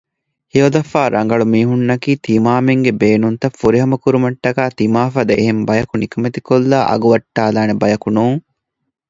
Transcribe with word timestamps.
ހެޔޮލަފާ 0.53 1.01
ރަނގަޅު 1.15 1.45
މީހުންނަކީ 1.53 2.11
ތިމާމެންގެ 2.25 2.91
ބޭނުންތައް 3.01 3.57
ފުރިހަމަކުރުމަށްޓަކައި 3.59 4.71
ތިމާފަދަ 4.79 5.33
އެހެން 5.37 5.63
ބަޔަކު 5.67 5.95
ނިކަމެތިކޮށްލައި 6.01 6.87
އަގުވައްޓައިލާނެ 6.89 7.73
ބަޔަކުނޫން 7.81 8.39